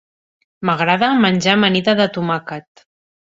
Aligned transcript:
M'agrada 0.69 1.09
menjar 1.25 1.53
amanida 1.59 1.95
de 2.01 2.09
tomàquet. 2.17 2.85